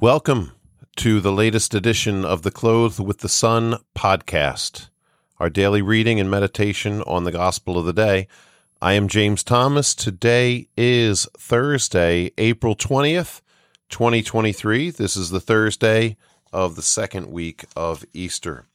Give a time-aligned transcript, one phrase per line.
[0.00, 0.52] Welcome
[0.98, 4.90] to the latest edition of the Clothed with the Sun podcast,
[5.40, 8.28] our daily reading and meditation on the gospel of the day.
[8.80, 9.96] I am James Thomas.
[9.96, 13.40] Today is Thursday, April 20th,
[13.88, 14.90] 2023.
[14.90, 16.16] This is the Thursday
[16.52, 18.66] of the second week of Easter.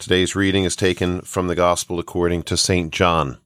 [0.00, 2.92] Today's reading is taken from the gospel according to St.
[2.92, 3.38] John.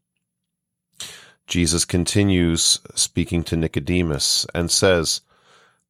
[1.46, 5.20] Jesus continues speaking to Nicodemus and says,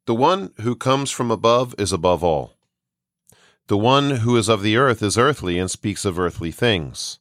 [0.07, 2.55] the one who comes from above is above all.
[3.67, 7.19] The one who is of the earth is earthly and speaks of earthly things.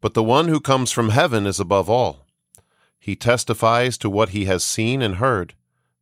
[0.00, 2.26] But the one who comes from heaven is above all.
[2.98, 5.52] He testifies to what he has seen and heard,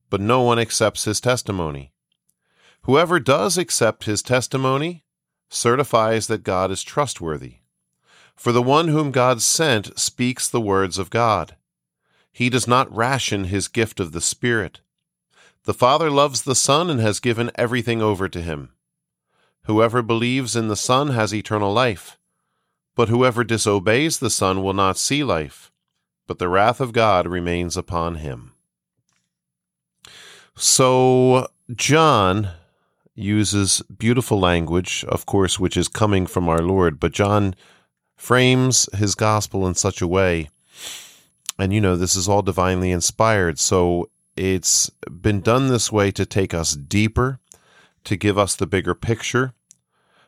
[0.09, 1.92] but no one accepts his testimony.
[2.82, 5.02] Whoever does accept his testimony
[5.48, 7.56] certifies that God is trustworthy.
[8.37, 11.56] For the one whom God sent speaks the words of God.
[12.30, 14.80] He does not ration his gift of the Spirit.
[15.64, 18.70] The Father loves the Son and has given everything over to him.
[19.64, 22.18] Whoever believes in the Son has eternal life,
[22.95, 25.73] but whoever disobeys the Son will not see life,
[26.26, 28.52] but the wrath of God remains upon him.
[30.54, 32.51] So, John
[33.15, 37.54] uses beautiful language, of course, which is coming from our Lord, but John
[38.16, 40.51] frames his gospel in such a way.
[41.59, 43.59] And you know, this is all divinely inspired.
[43.59, 47.38] So it's been done this way to take us deeper,
[48.04, 49.52] to give us the bigger picture.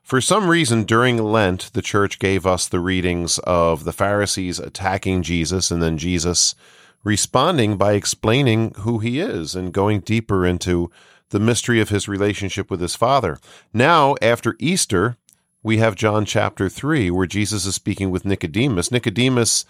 [0.03, 5.23] For some reason, during Lent, the church gave us the readings of the Pharisees attacking
[5.23, 6.55] Jesus and then Jesus
[7.03, 10.91] responding by explaining who he is and going deeper into
[11.31, 13.39] the mystery of his relationship with his Father.
[13.73, 15.17] Now, after Easter,
[15.63, 18.93] we have John chapter 3, where Jesus is speaking with Nicodemus.
[18.93, 19.65] Nicodemus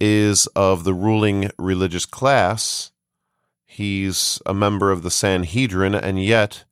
[0.00, 2.91] is of the ruling religious class
[3.72, 6.64] He's a member of the Sanhedrin, and yet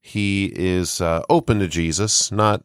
[0.00, 2.64] he is uh, open to Jesus, not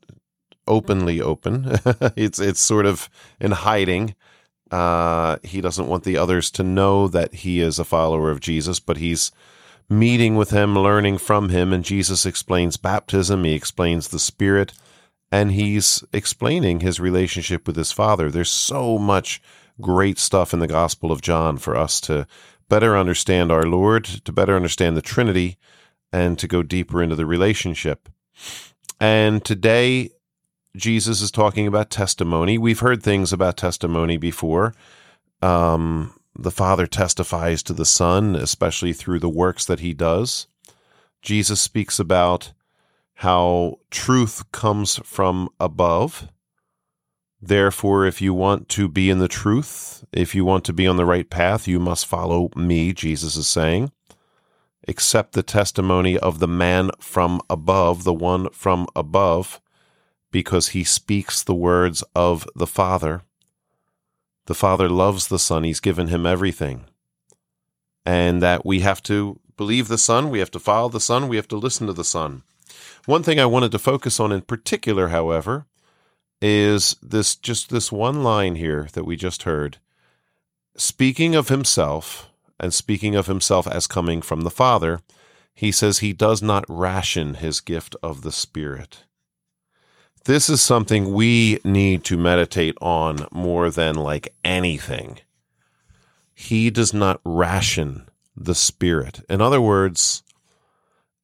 [0.66, 1.78] openly open.
[2.16, 3.08] it's it's sort of
[3.40, 4.16] in hiding.
[4.72, 8.80] Uh, he doesn't want the others to know that he is a follower of Jesus,
[8.80, 9.32] but he's
[9.88, 13.44] meeting with him, learning from him, and Jesus explains baptism.
[13.44, 14.74] He explains the Spirit,
[15.32, 18.32] and he's explaining his relationship with his Father.
[18.32, 19.40] There's so much
[19.80, 22.26] great stuff in the Gospel of John for us to
[22.70, 25.58] better understand our Lord, to better understand the Trinity,
[26.12, 28.10] and to go deeper into the relationship.
[29.00, 30.12] And today,
[30.76, 32.58] Jesus is talking about testimony.
[32.58, 34.74] We've heard things about testimony before.
[35.42, 40.48] Um, the Father testifies to the Son, especially through the works that he does.
[41.22, 42.54] Jesus speaks about
[43.16, 46.30] how truth comes from above
[47.42, 50.98] Therefore, if you want to be in the truth, if you want to be on
[50.98, 53.92] the right path, you must follow me, Jesus is saying.
[54.88, 59.62] Accept the testimony of the man from above, the one from above,
[60.32, 63.22] because he speaks the words of the Father.
[64.48, 66.86] The Father loves the Son, he's given him everything.
[68.06, 71.36] And that we have to believe the Son, we have to follow the Son, we
[71.36, 72.44] have to listen to the Son.
[73.06, 75.66] One thing I wanted to focus on in particular, however,
[76.42, 79.78] is this just this one line here that we just heard.
[80.76, 85.02] Speaking of himself and speaking of himself as coming from the Father,
[85.54, 89.06] he says he does not ration his gift of the Spirit.
[90.26, 95.20] This is something we need to meditate on more than like anything.
[96.36, 99.22] He does not ration the Spirit.
[99.30, 100.22] In other words,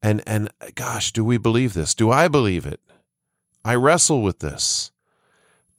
[0.01, 1.93] and and gosh, do we believe this?
[1.93, 2.79] Do I believe it?
[3.63, 4.92] I wrestle with this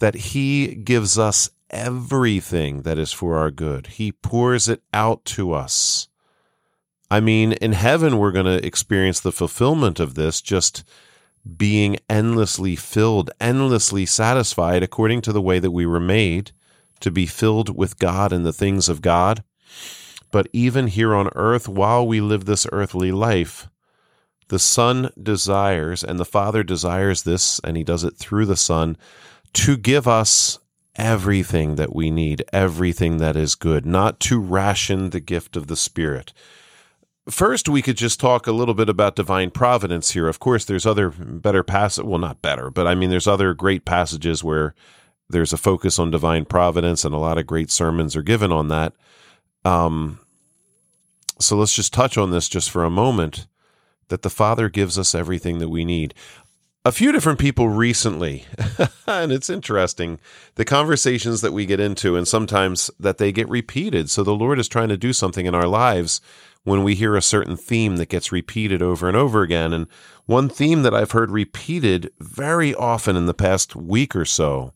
[0.05, 3.87] that He gives us everything that is for our good.
[3.87, 6.09] He pours it out to us.
[7.11, 10.85] I mean, in heaven, we're going to experience the fulfillment of this just
[11.57, 16.51] being endlessly filled, endlessly satisfied according to the way that we were made
[17.01, 19.43] to be filled with God and the things of God.
[20.31, 23.69] But even here on earth, while we live this earthly life,
[24.49, 28.99] the Son desires, and the Father desires this, and He does it through the Son,
[29.55, 30.59] to give us
[30.97, 35.77] everything that we need, everything that is good, not to ration the gift of the
[35.77, 36.33] Spirit.
[37.29, 40.29] First, we could just talk a little bit about divine providence here.
[40.29, 43.85] Of course, there's other better passages, well, not better, but I mean, there's other great
[43.85, 44.75] passages where
[45.31, 48.69] there's a focus on divine providence, and a lot of great sermons are given on
[48.69, 48.93] that.
[49.65, 50.21] Um,
[51.41, 53.47] so let's just touch on this just for a moment
[54.09, 56.13] that the Father gives us everything that we need
[56.85, 58.45] a few different people recently,
[59.07, 60.21] and it's interesting
[60.57, 64.11] the conversations that we get into, and sometimes that they get repeated.
[64.11, 66.21] So the Lord is trying to do something in our lives
[66.65, 69.73] when we hear a certain theme that gets repeated over and over again.
[69.73, 69.87] And
[70.27, 74.73] one theme that I've heard repeated very often in the past week or so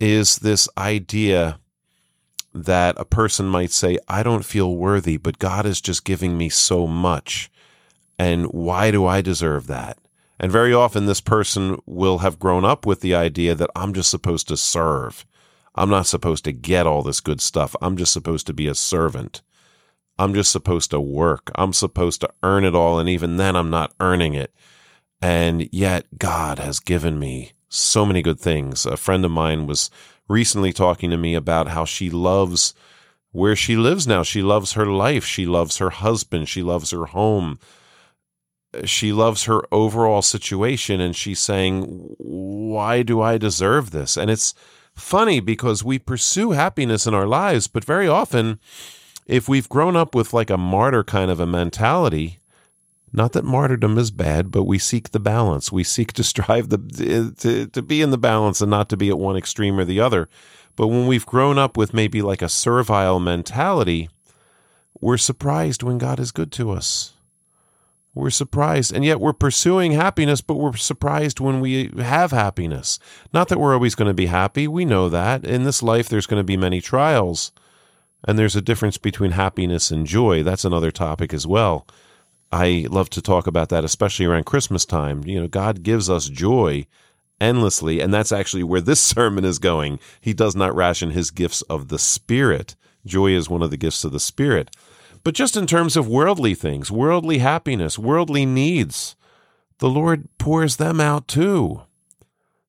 [0.00, 1.58] is this idea
[2.54, 6.48] that a person might say, I don't feel worthy, but God is just giving me
[6.48, 7.50] so much.
[8.18, 9.98] And why do I deserve that?
[10.38, 14.10] And very often, this person will have grown up with the idea that I'm just
[14.10, 15.24] supposed to serve.
[15.74, 17.74] I'm not supposed to get all this good stuff.
[17.80, 19.42] I'm just supposed to be a servant.
[20.18, 21.50] I'm just supposed to work.
[21.54, 22.98] I'm supposed to earn it all.
[22.98, 24.52] And even then, I'm not earning it.
[25.20, 28.84] And yet, God has given me so many good things.
[28.84, 29.90] A friend of mine was
[30.28, 32.74] recently talking to me about how she loves
[33.30, 34.22] where she lives now.
[34.22, 35.24] She loves her life.
[35.24, 36.48] She loves her husband.
[36.48, 37.58] She loves her home.
[38.84, 41.00] She loves her overall situation.
[41.00, 41.82] And she's saying,
[42.18, 44.16] Why do I deserve this?
[44.16, 44.54] And it's
[44.94, 48.60] funny because we pursue happiness in our lives, but very often,
[49.26, 52.40] if we've grown up with like a martyr kind of a mentality,
[53.12, 55.70] not that martyrdom is bad, but we seek the balance.
[55.70, 59.10] We seek to strive the, to, to be in the balance and not to be
[59.10, 60.28] at one extreme or the other.
[60.76, 64.08] But when we've grown up with maybe like a servile mentality,
[65.00, 67.12] we're surprised when God is good to us.
[68.14, 72.98] We're surprised, and yet we're pursuing happiness, but we're surprised when we have happiness.
[73.32, 74.68] Not that we're always going to be happy.
[74.68, 75.46] We know that.
[75.46, 77.52] In this life, there's going to be many trials,
[78.28, 80.42] and there's a difference between happiness and joy.
[80.42, 81.86] That's another topic as well.
[82.52, 85.24] I love to talk about that, especially around Christmas time.
[85.24, 86.86] You know, God gives us joy
[87.40, 89.98] endlessly, and that's actually where this sermon is going.
[90.20, 92.76] He does not ration his gifts of the Spirit.
[93.06, 94.70] Joy is one of the gifts of the Spirit.
[95.24, 99.16] But just in terms of worldly things, worldly happiness, worldly needs,
[99.78, 101.82] the Lord pours them out too.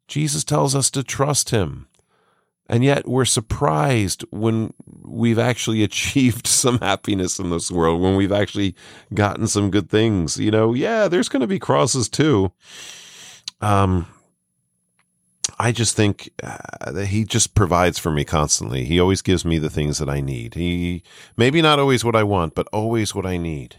[0.08, 1.88] Jesus tells us to trust him.
[2.68, 4.74] And yet we're surprised when
[5.04, 8.76] we've actually achieved some happiness in this world, when we've actually
[9.14, 10.38] gotten some good things.
[10.38, 12.52] You know, yeah, there's going to be crosses too.
[13.62, 14.08] Um,
[15.64, 18.84] I just think uh, that he just provides for me constantly.
[18.84, 20.56] He always gives me the things that I need.
[20.56, 21.04] He
[21.38, 23.78] maybe not always what I want, but always what I need.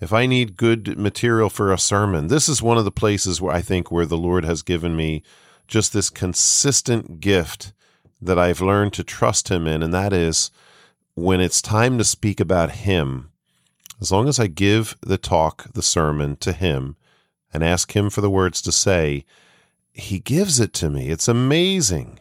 [0.00, 3.52] If I need good material for a sermon, this is one of the places where
[3.52, 5.24] I think where the Lord has given me
[5.66, 7.72] just this consistent gift
[8.22, 10.52] that I've learned to trust him in, and that is
[11.16, 13.32] when it's time to speak about him,
[14.00, 16.94] as long as I give the talk, the sermon to him
[17.52, 19.24] and ask him for the words to say,
[19.96, 21.08] he gives it to me.
[21.08, 22.20] It's amazing.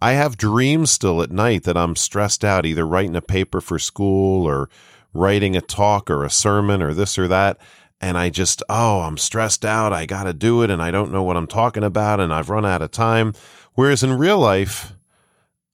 [0.00, 3.78] I have dreams still at night that I'm stressed out, either writing a paper for
[3.78, 4.70] school or
[5.12, 7.58] writing a talk or a sermon or this or that.
[8.00, 9.92] And I just, oh, I'm stressed out.
[9.92, 10.70] I got to do it.
[10.70, 12.20] And I don't know what I'm talking about.
[12.20, 13.34] And I've run out of time.
[13.74, 14.94] Whereas in real life,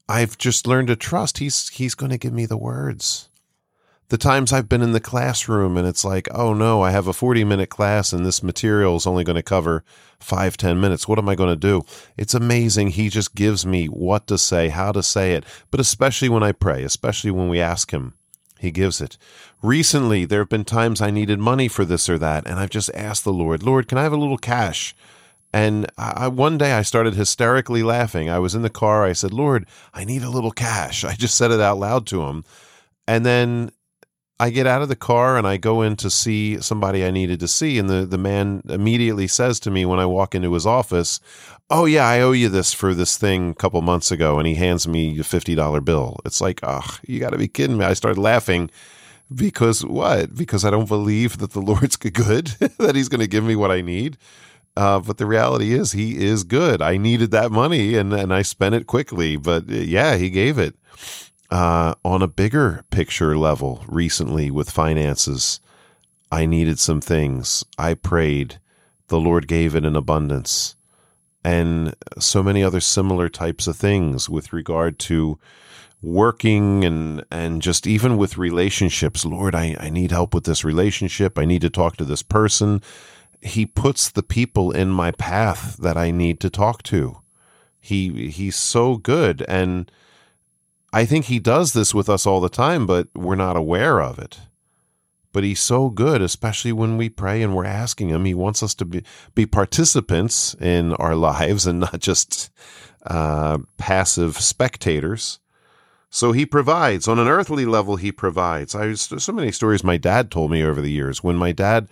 [0.09, 3.29] I've just learned to trust he's he's going to give me the words.
[4.09, 7.13] The times I've been in the classroom and it's like, oh no, I have a
[7.13, 9.83] 40 minute class and this material is only going to cover
[10.21, 11.09] five ten minutes.
[11.09, 11.83] What am I going to do?
[12.17, 12.89] It's amazing.
[12.89, 16.53] He just gives me what to say, how to say it, but especially when I
[16.53, 18.15] pray, especially when we ask him,
[18.59, 19.19] he gives it.
[19.63, 22.91] Recently, there have been times I needed money for this or that, and I've just
[22.95, 24.95] asked the Lord, Lord, can I have a little cash?
[25.53, 28.29] And I, one day I started hysterically laughing.
[28.29, 29.05] I was in the car.
[29.05, 31.05] I said, Lord, I need a little cash.
[31.05, 32.45] I just said it out loud to him.
[33.07, 33.71] And then
[34.45, 37.41] I get out of the car and I go in to see somebody I needed
[37.41, 37.79] to see.
[37.79, 41.19] And the, the man immediately says to me when I walk into his office,
[41.71, 44.39] Oh, yeah, I owe you this for this thing a couple months ago.
[44.39, 46.19] And he hands me a $50 bill.
[46.27, 47.87] It's like, Oh, you got to be kidding me.
[47.87, 48.71] I started laughing
[49.35, 50.35] because what?
[50.37, 52.49] Because I don't believe that the Lord's good,
[52.79, 54.19] that he's going to give me what I need.
[54.77, 56.83] Uh, but the reality is, he is good.
[56.83, 59.37] I needed that money and, and I spent it quickly.
[59.37, 60.75] But uh, yeah, he gave it.
[61.55, 65.61] Uh, on a bigger picture level, recently with finances,
[66.33, 67.65] I needed some things.
[67.79, 68.59] I prayed.
[69.07, 70.75] The Lord gave it in abundance.
[71.45, 75.39] And so many other similar types of things with regard to
[76.03, 81.39] working and and just even with relationships lord I, I need help with this relationship
[81.39, 82.83] i need to talk to this person
[83.45, 87.19] he puts the people in my path that I need to talk to.
[87.79, 89.91] He he's so good and
[90.95, 94.19] I think he does this with us all the time but we're not aware of
[94.19, 94.39] it.
[95.33, 98.75] But he's so good especially when we pray and we're asking him he wants us
[98.77, 99.03] to be
[99.35, 102.51] be participants in our lives and not just
[103.07, 105.41] uh, passive spectators.
[106.11, 107.97] So he provides on an earthly level.
[107.97, 108.77] He provides.
[108.77, 111.25] I so many stories my dad told me over the years.
[111.25, 111.89] When my dad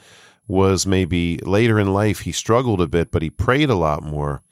[0.46, 4.42] was maybe later in life he struggled a bit, but he prayed a lot more.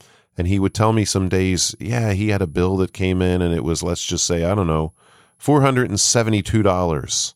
[0.41, 3.43] And he would tell me some days, yeah, he had a bill that came in
[3.43, 4.91] and it was, let's just say, I don't know,
[5.39, 7.33] $472.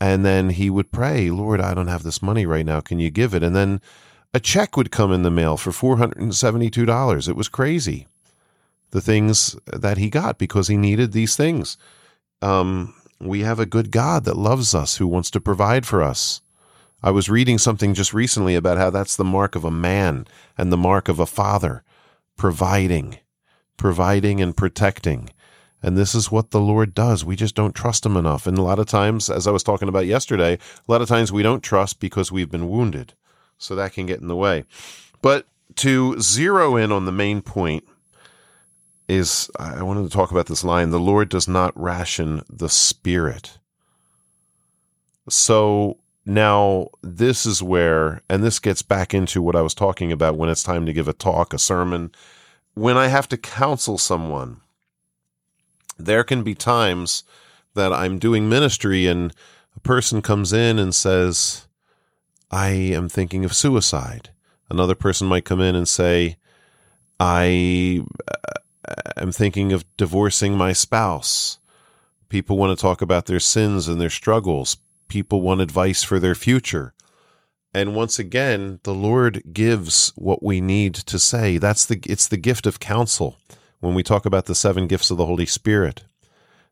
[0.00, 2.80] And then he would pray, Lord, I don't have this money right now.
[2.80, 3.44] Can you give it?
[3.44, 3.80] And then
[4.34, 7.28] a check would come in the mail for $472.
[7.28, 8.08] It was crazy.
[8.90, 11.78] The things that he got because he needed these things.
[12.42, 16.40] Um, we have a good God that loves us, who wants to provide for us.
[17.00, 20.26] I was reading something just recently about how that's the mark of a man
[20.58, 21.83] and the mark of a father
[22.36, 23.18] providing,
[23.76, 25.30] providing and protecting.
[25.82, 27.24] And this is what the Lord does.
[27.24, 28.46] We just don't trust Him enough.
[28.46, 31.30] And a lot of times, as I was talking about yesterday, a lot of times
[31.30, 33.12] we don't trust because we've been wounded.
[33.58, 34.64] So that can get in the way.
[35.20, 37.84] But to zero in on the main point
[39.08, 43.58] is I wanted to talk about this line the Lord does not ration the Spirit.
[45.28, 50.36] So now this is where, and this gets back into what I was talking about
[50.36, 52.12] when it's time to give a talk, a sermon.
[52.74, 54.60] When I have to counsel someone,
[55.98, 57.24] there can be times
[57.74, 59.34] that I'm doing ministry and
[59.76, 61.66] a person comes in and says,
[62.50, 64.30] I am thinking of suicide.
[64.70, 66.36] Another person might come in and say,
[67.20, 71.58] I uh, am thinking of divorcing my spouse.
[72.28, 74.76] People want to talk about their sins and their struggles.
[75.08, 76.94] People want advice for their future.
[77.72, 81.58] And once again, the Lord gives what we need to say.
[81.58, 83.36] That's the it's the gift of counsel
[83.80, 86.04] when we talk about the seven gifts of the Holy Spirit.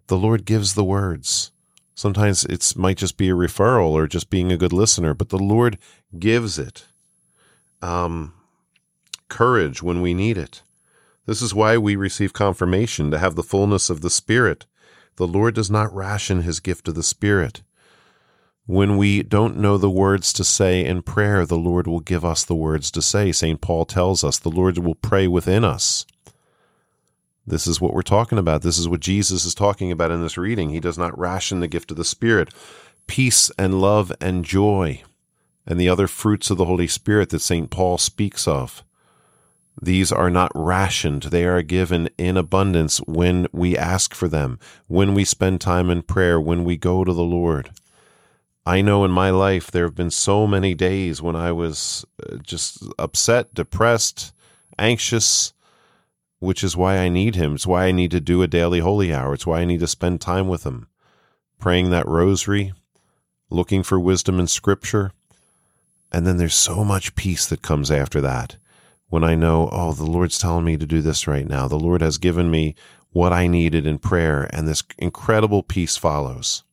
[0.06, 1.50] The Lord gives the words.
[1.94, 5.38] Sometimes it might just be a referral or just being a good listener, but the
[5.38, 5.76] Lord
[6.18, 6.86] gives it.
[7.82, 8.34] Um,
[9.28, 10.62] courage when we need it.
[11.26, 14.66] This is why we receive confirmation to have the fullness of the Spirit.
[15.16, 17.62] The Lord does not ration his gift of the Spirit.
[18.66, 22.44] When we don't know the words to say in prayer, the Lord will give us
[22.44, 23.32] the words to say.
[23.32, 23.60] St.
[23.60, 26.06] Paul tells us the Lord will pray within us.
[27.44, 28.62] This is what we're talking about.
[28.62, 30.70] This is what Jesus is talking about in this reading.
[30.70, 32.54] He does not ration the gift of the Spirit.
[33.08, 35.02] Peace and love and joy
[35.66, 37.68] and the other fruits of the Holy Spirit that St.
[37.68, 38.84] Paul speaks of.
[39.80, 41.24] These are not rationed.
[41.24, 46.02] They are given in abundance when we ask for them, when we spend time in
[46.02, 47.70] prayer, when we go to the Lord.
[48.64, 52.36] I know in my life there have been so many days when I was uh,
[52.36, 54.32] just upset, depressed,
[54.78, 55.52] anxious,
[56.38, 57.54] which is why I need him.
[57.54, 59.34] It's why I need to do a daily holy hour.
[59.34, 60.86] It's why I need to spend time with him,
[61.58, 62.72] praying that rosary,
[63.50, 65.12] looking for wisdom in scripture.
[66.12, 68.56] And then there's so much peace that comes after that
[69.12, 71.68] when I know, oh, the Lord's telling me to do this right now.
[71.68, 72.74] The Lord has given me
[73.10, 76.64] what I needed in prayer, and this incredible peace follows.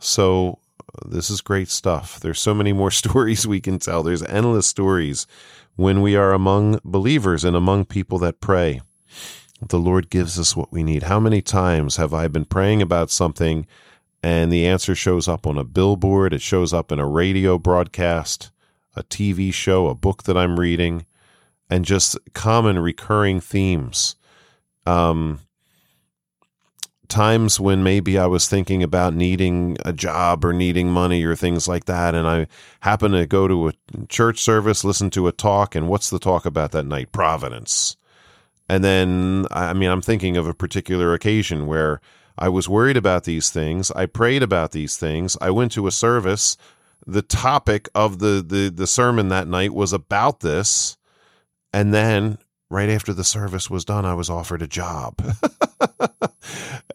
[0.00, 0.58] So,
[1.06, 2.18] this is great stuff.
[2.18, 4.02] There's so many more stories we can tell.
[4.02, 5.26] There's endless stories
[5.76, 8.80] when we are among believers and among people that pray.
[9.66, 11.04] The Lord gives us what we need.
[11.04, 13.66] How many times have I been praying about something
[14.22, 18.50] and the answer shows up on a billboard, it shows up in a radio broadcast,
[18.94, 21.06] a TV show, a book that I'm reading,
[21.70, 24.16] and just common recurring themes.
[24.86, 25.40] Um,
[27.10, 31.68] times when maybe I was thinking about needing a job or needing money or things
[31.68, 32.14] like that.
[32.14, 32.46] And I
[32.80, 33.72] happen to go to a
[34.08, 37.12] church service, listen to a talk, and what's the talk about that night?
[37.12, 37.96] Providence.
[38.68, 42.00] And then, I mean, I'm thinking of a particular occasion where
[42.38, 43.90] I was worried about these things.
[43.90, 45.36] I prayed about these things.
[45.40, 46.56] I went to a service.
[47.06, 50.96] The topic of the, the, the sermon that night was about this.
[51.72, 52.38] And then
[52.70, 55.16] right after the service was done, I was offered a job.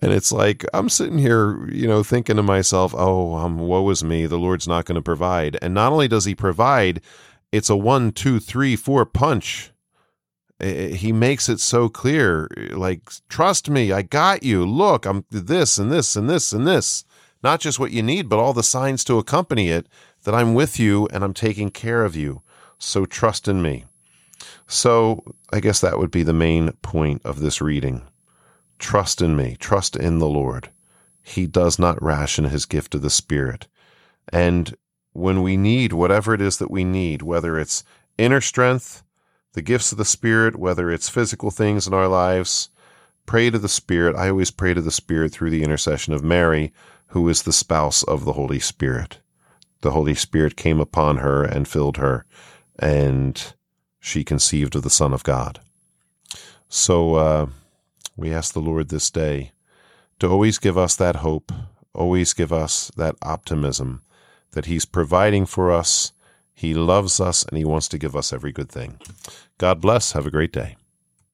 [0.05, 4.03] and it's like, I'm sitting here, you know, thinking to myself, oh, um, woe is
[4.03, 4.27] me.
[4.27, 5.57] The Lord's not going to provide.
[5.63, 7.01] And not only does he provide,
[7.51, 9.71] it's a one, two, three, four punch.
[10.59, 14.63] He makes it so clear, like, trust me, I got you.
[14.63, 17.03] Look, I'm this and this and this and this.
[17.41, 19.87] Not just what you need, but all the signs to accompany it
[20.21, 22.43] that I'm with you and I'm taking care of you.
[22.77, 23.85] So trust in me.
[24.67, 28.03] So I guess that would be the main point of this reading.
[28.79, 30.69] Trust in me, trust in the Lord.
[31.21, 33.67] He does not ration his gift of the Spirit.
[34.31, 34.75] And
[35.13, 37.83] when we need whatever it is that we need, whether it's
[38.17, 39.03] inner strength,
[39.53, 42.69] the gifts of the Spirit, whether it's physical things in our lives,
[43.25, 44.15] pray to the Spirit.
[44.15, 46.73] I always pray to the Spirit through the intercession of Mary,
[47.07, 49.19] who is the spouse of the Holy Spirit.
[49.81, 52.25] The Holy Spirit came upon her and filled her,
[52.77, 53.53] and
[53.99, 55.61] she conceived of the Son of God.
[56.67, 57.45] So uh,
[58.15, 59.51] we ask the Lord this day
[60.19, 61.51] to always give us that hope,
[61.93, 64.01] always give us that optimism
[64.51, 66.13] that He's providing for us,
[66.53, 68.99] He loves us, and He wants to give us every good thing.
[69.57, 70.13] God bless.
[70.13, 70.77] Have a great day.